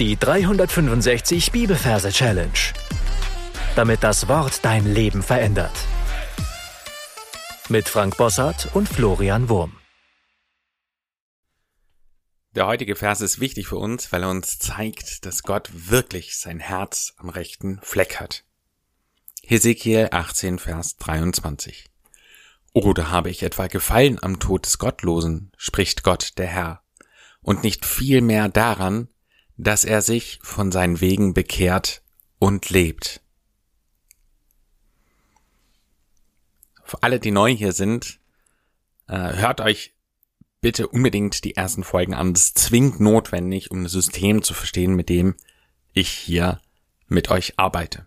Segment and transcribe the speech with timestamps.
[0.00, 2.50] Die 365 Bibelverse Challenge.
[3.76, 5.70] Damit das Wort dein Leben verändert.
[7.68, 9.76] Mit Frank Bossart und Florian Wurm.
[12.56, 16.58] Der heutige Vers ist wichtig für uns, weil er uns zeigt, dass Gott wirklich sein
[16.58, 18.42] Herz am rechten Fleck hat.
[19.44, 21.88] Hesekiel 18, Vers 23.
[22.72, 26.82] Oder habe ich etwa gefallen am Tod des Gottlosen, spricht Gott der Herr,
[27.42, 29.08] und nicht viel mehr daran,
[29.56, 32.02] dass er sich von seinen Wegen bekehrt
[32.38, 33.20] und lebt.
[36.82, 38.20] Für alle, die neu hier sind,
[39.06, 39.94] äh, hört euch
[40.60, 42.34] bitte unbedingt die ersten Folgen an.
[42.34, 45.34] Das ist zwingend notwendig, um das System zu verstehen, mit dem
[45.92, 46.60] ich hier
[47.06, 48.06] mit euch arbeite.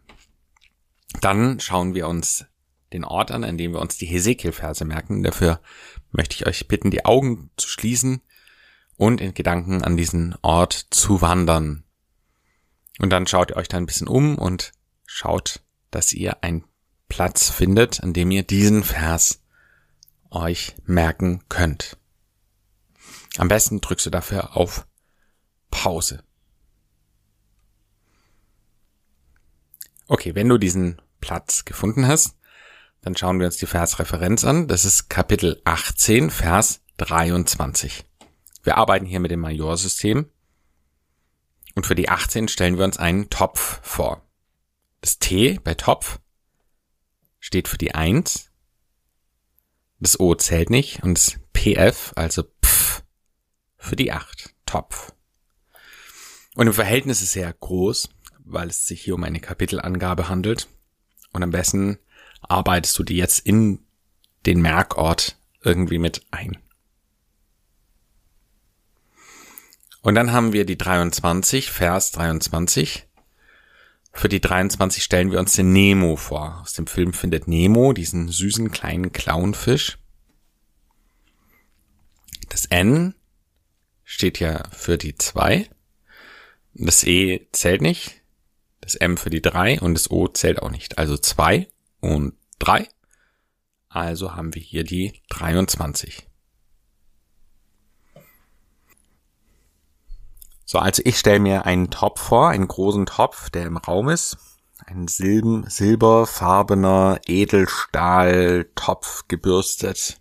[1.22, 2.46] Dann schauen wir uns
[2.94, 5.24] den Ort an, an dem wir uns die Hesekiel-Verse merken.
[5.24, 5.62] Dafür
[6.12, 8.22] möchte ich euch bitten, die Augen zu schließen
[8.98, 11.84] und in Gedanken an diesen Ort zu wandern.
[13.00, 14.72] Und dann schaut ihr euch da ein bisschen um und
[15.06, 16.66] schaut, dass ihr einen
[17.08, 19.42] Platz findet, an dem ihr diesen Vers
[20.30, 21.98] euch merken könnt.
[23.38, 24.86] Am besten drückst du dafür auf
[25.70, 26.24] Pause.
[30.08, 32.36] Okay, wenn du diesen Platz gefunden hast,
[33.02, 34.68] dann schauen wir uns die Versreferenz an.
[34.68, 38.06] Das ist Kapitel 18, Vers 23.
[38.68, 40.30] Wir arbeiten hier mit dem Majorsystem.
[41.76, 44.28] Und für die 18 stellen wir uns einen Topf vor.
[45.00, 46.20] Das T bei Topf
[47.40, 48.52] steht für die 1.
[50.02, 53.04] Das O zählt nicht und das PF, also Pf,
[53.78, 54.54] für die 8.
[54.66, 55.14] Topf.
[56.56, 60.68] Und im Verhältnis ist sehr groß, weil es sich hier um eine Kapitelangabe handelt.
[61.32, 62.00] Und am besten
[62.42, 63.80] arbeitest du die jetzt in
[64.46, 66.58] den Merkort irgendwie mit ein.
[70.08, 73.08] Und dann haben wir die 23, Vers 23.
[74.14, 76.62] Für die 23 stellen wir uns den Nemo vor.
[76.62, 79.98] Aus dem Film findet Nemo diesen süßen kleinen Clownfisch.
[82.48, 83.16] Das N
[84.06, 85.70] steht ja für die 2.
[86.74, 88.22] Das E zählt nicht.
[88.80, 90.98] Das M für die 3 und das O zählt auch nicht.
[90.98, 91.68] Also 2
[92.00, 92.88] und 3.
[93.90, 96.27] Also haben wir hier die 23.
[100.70, 104.36] So, also ich stelle mir einen Topf vor, einen großen Topf, der im Raum ist.
[104.86, 110.20] Ein Silben, silberfarbener Edelstahl-Topf gebürstet.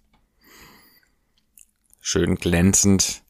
[2.00, 3.24] Schön glänzend.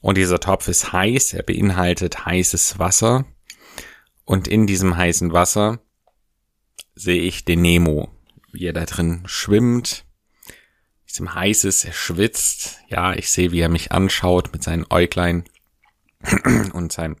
[0.00, 3.26] Und dieser Topf ist heiß, er beinhaltet heißes Wasser.
[4.24, 5.78] Und in diesem heißen Wasser
[6.96, 8.08] sehe ich den Nemo,
[8.50, 10.04] wie er da drin schwimmt.
[11.06, 12.80] Ist ihm heiß ist, er schwitzt.
[12.88, 15.44] Ja, ich sehe, wie er mich anschaut mit seinen Äuglein
[16.72, 17.16] und seinem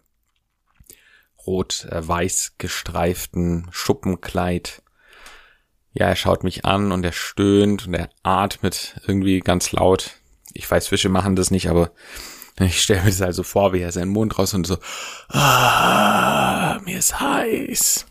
[1.46, 4.82] rot-weiß gestreiften Schuppenkleid.
[5.92, 10.16] Ja, er schaut mich an und er stöhnt und er atmet irgendwie ganz laut.
[10.52, 11.92] Ich weiß, Fische machen das nicht, aber
[12.60, 14.78] ich stelle mir das also vor, wie er seinen Mund raus und so,
[15.28, 18.06] ah, mir ist heiß.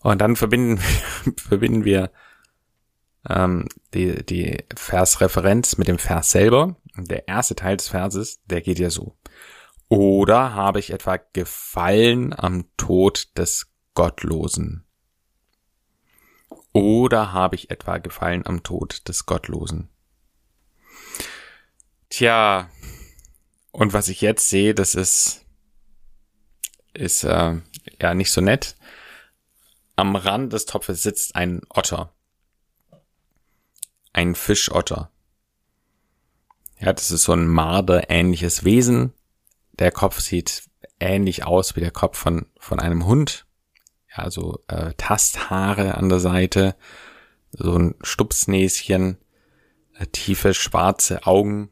[0.00, 0.82] Und dann verbinden,
[1.36, 2.10] verbinden wir
[3.28, 6.76] ähm, die, die Versreferenz mit dem Vers selber.
[6.96, 9.16] Der erste Teil des Verses, der geht ja so.
[9.88, 14.86] Oder habe ich etwa gefallen am Tod des Gottlosen?
[16.72, 19.90] Oder habe ich etwa gefallen am Tod des Gottlosen?
[22.08, 22.70] Tja,
[23.70, 25.44] und was ich jetzt sehe, das ist,
[26.94, 27.60] ist äh,
[28.00, 28.76] ja nicht so nett.
[29.96, 32.14] Am Rand des Topfes sitzt ein Otter
[34.12, 35.10] ein Fischotter.
[36.82, 39.12] Ja, das ist so ein Marder-ähnliches Wesen.
[39.78, 40.64] Der Kopf sieht
[40.98, 43.46] ähnlich aus wie der Kopf von, von einem Hund.
[44.16, 46.74] Ja, so äh, Tasthaare an der Seite,
[47.52, 49.16] so ein Stupsnäschen,
[49.94, 51.70] äh, tiefe schwarze Augen,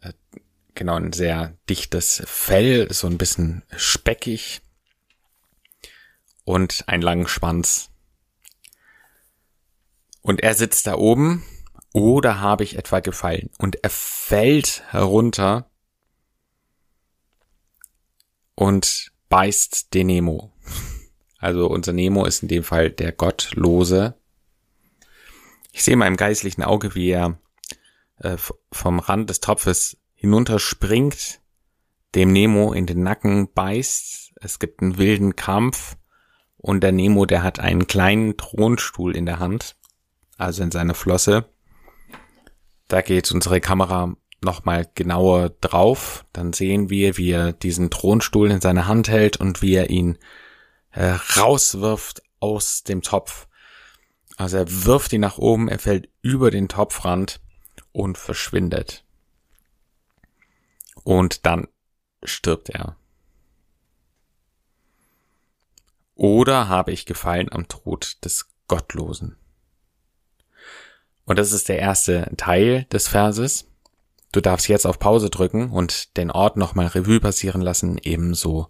[0.00, 0.12] äh,
[0.76, 4.62] genau ein sehr dichtes Fell, so ein bisschen speckig
[6.44, 7.90] und einen langen Schwanz.
[10.22, 11.42] Und er sitzt da oben.
[11.94, 13.50] Oder habe ich etwa gefallen?
[13.58, 15.70] Und er fällt herunter
[18.56, 20.52] und beißt den Nemo.
[21.38, 24.14] Also unser Nemo ist in dem Fall der Gottlose.
[25.70, 27.38] Ich sehe mal im geistlichen Auge, wie er
[28.18, 28.36] äh,
[28.72, 31.40] vom Rand des Topfes hinunterspringt,
[32.16, 34.34] dem Nemo in den Nacken beißt.
[34.40, 35.96] Es gibt einen wilden Kampf
[36.56, 39.76] und der Nemo, der hat einen kleinen Thronstuhl in der Hand
[40.38, 41.46] also in seine Flosse.
[42.88, 46.24] Da geht unsere Kamera nochmal genauer drauf.
[46.32, 50.18] Dann sehen wir, wie er diesen Thronstuhl in seiner Hand hält und wie er ihn
[50.92, 53.48] äh, rauswirft aus dem Topf.
[54.36, 57.40] Also er wirft ihn nach oben, er fällt über den Topfrand
[57.92, 59.04] und verschwindet.
[61.04, 61.68] Und dann
[62.22, 62.96] stirbt er.
[66.14, 69.36] Oder habe ich gefallen am Tod des Gottlosen?
[71.24, 73.70] Und das ist der erste Teil des Verses.
[74.32, 78.68] Du darfst jetzt auf Pause drücken und den Ort nochmal Revue passieren lassen, ebenso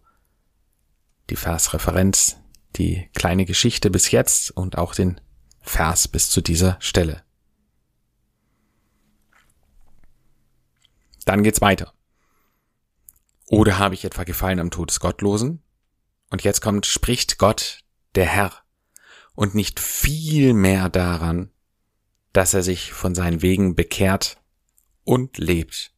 [1.31, 2.37] die Versreferenz,
[2.77, 5.21] die kleine Geschichte bis jetzt und auch den
[5.63, 7.23] Vers bis zu dieser Stelle.
[11.25, 11.95] Dann geht's weiter.
[13.49, 15.63] Oder habe ich etwa gefallen am Tod des Gottlosen?
[16.31, 17.85] Und jetzt kommt, spricht Gott,
[18.15, 18.53] der Herr,
[19.35, 21.51] und nicht viel mehr daran,
[22.35, 24.39] dass er sich von seinen Wegen bekehrt
[25.05, 25.93] und lebt.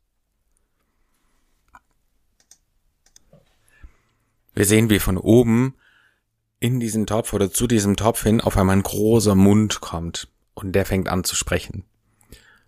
[4.54, 5.74] Wir sehen, wie von oben
[6.60, 10.72] in diesen Topf oder zu diesem Topf hin auf einmal ein großer Mund kommt und
[10.72, 11.84] der fängt an zu sprechen.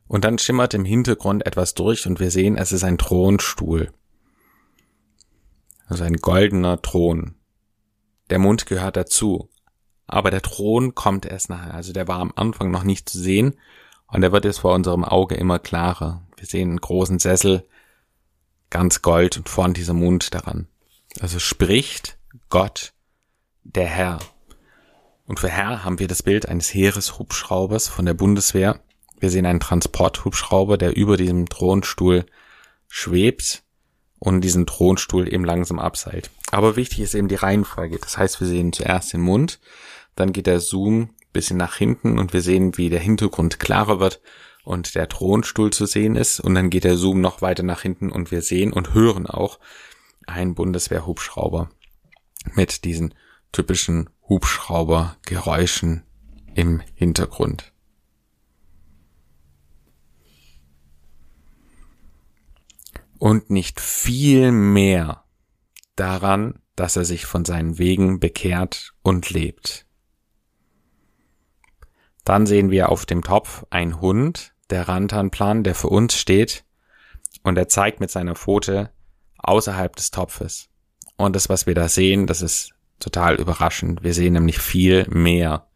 [0.06, 3.92] Und dann schimmert im Hintergrund etwas durch und wir sehen, es ist ein Thronstuhl.
[5.86, 7.34] Also ein goldener Thron.
[8.30, 9.50] Der Mund gehört dazu.
[10.08, 11.74] Aber der Thron kommt erst nachher.
[11.74, 13.54] Also der war am Anfang noch nicht zu sehen
[14.08, 16.26] und der wird jetzt vor unserem Auge immer klarer.
[16.36, 17.64] Wir sehen einen großen Sessel,
[18.70, 20.66] ganz gold und vorn dieser Mund daran.
[21.20, 22.18] Also spricht
[22.48, 22.92] Gott,
[23.64, 24.18] der Herr.
[25.26, 28.80] Und für Herr haben wir das Bild eines Heereshubschraubers von der Bundeswehr.
[29.20, 32.24] Wir sehen einen Transporthubschrauber, der über diesem Thronstuhl
[32.88, 33.62] schwebt
[34.18, 36.30] und diesen Thronstuhl eben langsam abseilt.
[36.50, 37.98] Aber wichtig ist eben die Reihenfolge.
[37.98, 39.60] Das heißt, wir sehen zuerst den Mund,
[40.18, 44.20] dann geht der Zoom bisschen nach hinten und wir sehen, wie der Hintergrund klarer wird
[44.64, 48.10] und der Thronstuhl zu sehen ist und dann geht der Zoom noch weiter nach hinten
[48.10, 49.58] und wir sehen und hören auch
[50.26, 51.70] einen Bundeswehrhubschrauber
[52.54, 53.14] mit diesen
[53.52, 56.04] typischen Hubschraubergeräuschen
[56.54, 57.72] im Hintergrund.
[63.18, 65.24] Und nicht viel mehr
[65.96, 69.87] daran, dass er sich von seinen Wegen bekehrt und lebt.
[72.28, 76.62] Dann sehen wir auf dem Topf ein Hund, der Rantanplan, der für uns steht,
[77.42, 78.90] und er zeigt mit seiner Pfote
[79.38, 80.68] außerhalb des Topfes.
[81.16, 84.02] Und das, was wir da sehen, das ist total überraschend.
[84.02, 85.68] Wir sehen nämlich viel mehr.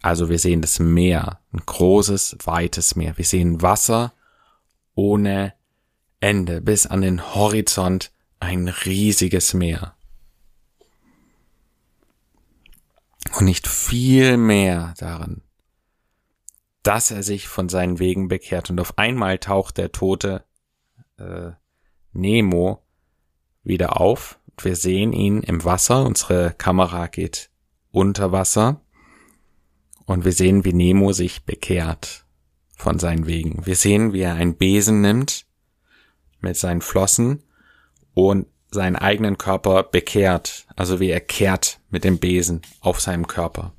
[0.00, 3.16] Also wir sehen das Meer, ein großes, weites Meer.
[3.16, 4.14] Wir sehen Wasser
[4.96, 5.54] ohne
[6.18, 8.10] Ende, bis an den Horizont
[8.40, 9.94] ein riesiges Meer.
[13.38, 15.42] Und nicht viel mehr darin,
[16.82, 18.70] dass er sich von seinen Wegen bekehrt.
[18.70, 20.44] Und auf einmal taucht der tote
[21.18, 21.50] äh,
[22.12, 22.82] Nemo
[23.62, 24.38] wieder auf.
[24.60, 26.04] Wir sehen ihn im Wasser.
[26.04, 27.50] Unsere Kamera geht
[27.90, 28.80] unter Wasser.
[30.04, 32.26] Und wir sehen, wie Nemo sich bekehrt
[32.76, 33.64] von seinen Wegen.
[33.64, 35.46] Wir sehen, wie er einen Besen nimmt
[36.40, 37.44] mit seinen Flossen
[38.14, 40.66] und seinen eigenen Körper bekehrt.
[40.74, 43.72] Also wie er kehrt mit dem Besen auf seinem Körper.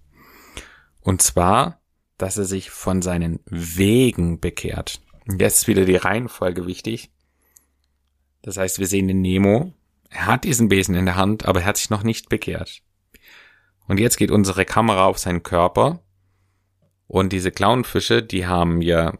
[1.01, 1.81] Und zwar,
[2.23, 5.01] dass er sich von seinen Wegen bekehrt.
[5.27, 7.11] Jetzt ist wieder die Reihenfolge wichtig.
[8.43, 9.73] Das heißt, wir sehen den Nemo.
[10.09, 12.81] Er hat diesen Besen in der Hand, aber er hat sich noch nicht bekehrt.
[13.89, 16.01] Und jetzt geht unsere Kamera auf seinen Körper.
[17.07, 19.17] Und diese Clownfische, die haben ja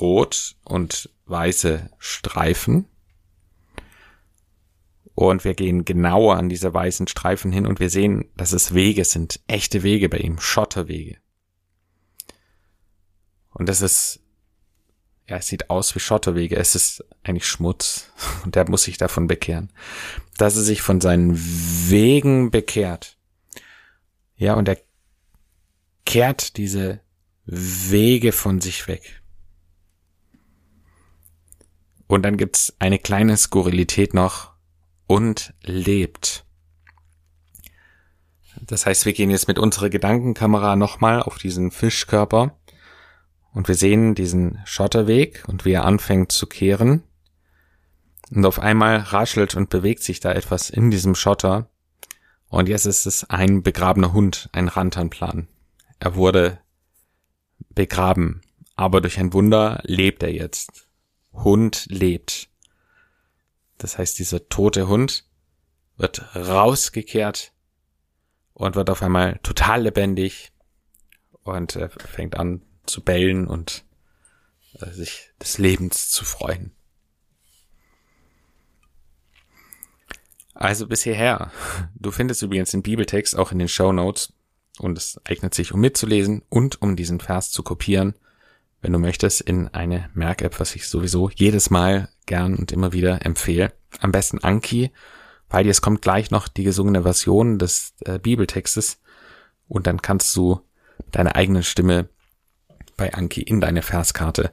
[0.00, 2.86] rot und weiße Streifen.
[5.14, 9.04] Und wir gehen genauer an diese weißen Streifen hin und wir sehen, dass es Wege
[9.04, 11.18] sind, echte Wege bei ihm, Schotterwege.
[13.60, 14.20] Und das ist,
[15.28, 16.56] ja, es sieht aus wie Schotterwege.
[16.56, 18.10] Es ist eigentlich Schmutz.
[18.44, 19.70] Und der muss sich davon bekehren.
[20.38, 23.18] Dass er sich von seinen Wegen bekehrt.
[24.36, 24.78] Ja, und er
[26.06, 27.00] kehrt diese
[27.44, 29.20] Wege von sich weg.
[32.06, 34.54] Und dann gibt's eine kleine Skurrilität noch
[35.06, 36.46] und lebt.
[38.62, 42.58] Das heißt, wir gehen jetzt mit unserer Gedankenkamera nochmal auf diesen Fischkörper
[43.52, 47.02] und wir sehen diesen Schotterweg und wie er anfängt zu kehren.
[48.30, 51.68] Und auf einmal raschelt und bewegt sich da etwas in diesem Schotter.
[52.48, 55.48] Und jetzt ist es ein begrabener Hund, ein Rantanplan.
[55.98, 56.60] Er wurde
[57.70, 58.42] begraben,
[58.76, 60.86] aber durch ein Wunder lebt er jetzt.
[61.32, 62.48] Hund lebt.
[63.78, 65.24] Das heißt, dieser tote Hund
[65.96, 67.52] wird rausgekehrt
[68.52, 70.52] und wird auf einmal total lebendig
[71.42, 73.84] und er fängt an zu bellen und
[74.80, 76.72] äh, sich des Lebens zu freuen.
[80.54, 81.50] Also bis hierher.
[81.94, 84.34] Du findest übrigens den Bibeltext auch in den Show Notes
[84.78, 88.14] und es eignet sich, um mitzulesen und um diesen Vers zu kopieren,
[88.82, 93.24] wenn du möchtest, in eine Merk-App, was ich sowieso jedes Mal gern und immer wieder
[93.24, 93.72] empfehle.
[94.00, 94.90] Am besten Anki,
[95.48, 99.00] weil es kommt gleich noch die gesungene Version des äh, Bibeltextes
[99.66, 100.60] und dann kannst du
[101.10, 102.08] deine eigene Stimme
[103.00, 104.52] bei Anki in deine Verskarte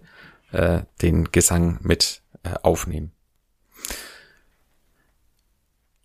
[0.54, 3.12] äh, den Gesang mit äh, aufnehmen.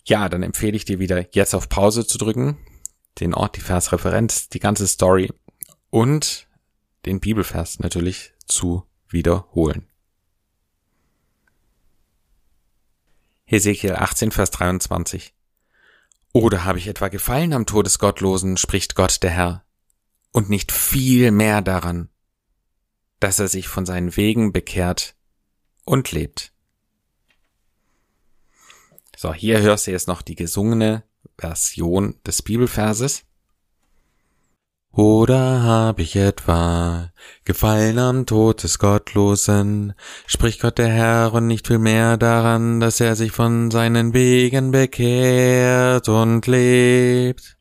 [0.04, 2.58] Ja, dann empfehle ich dir wieder jetzt auf Pause zu drücken,
[3.20, 5.32] den Ort, die Versreferenz, die ganze Story
[5.90, 6.48] und
[7.06, 9.86] den Bibelvers natürlich zu wiederholen.
[13.44, 15.32] Hesekiel 18, Vers 23.
[16.32, 19.64] Oder habe ich etwa gefallen am Tod des Gottlosen, spricht Gott der Herr,
[20.32, 22.08] und nicht viel mehr daran,
[23.22, 25.14] dass er sich von seinen Wegen bekehrt
[25.84, 26.52] und lebt.
[29.16, 31.04] So, hier hörst du jetzt noch die gesungene
[31.38, 33.22] Version des Bibelverses.
[34.90, 37.12] Oder hab ich etwa
[37.44, 39.94] gefallen am Tod des Gottlosen,
[40.26, 44.72] spricht Gott der Herr und nicht viel mehr daran, dass er sich von seinen Wegen
[44.72, 47.56] bekehrt und lebt.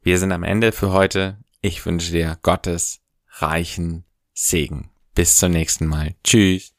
[0.00, 1.39] Wir sind am Ende für heute.
[1.62, 4.88] Ich wünsche dir Gottes reichen Segen.
[5.14, 6.14] Bis zum nächsten Mal.
[6.24, 6.72] Tschüss.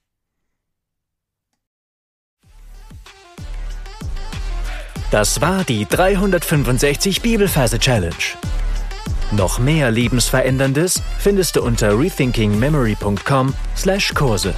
[5.11, 8.15] Das war die 365 Bibelferse Challenge.
[9.31, 14.55] Noch mehr Lebensveränderndes findest du unter rethinkingmemory.com/Kurse.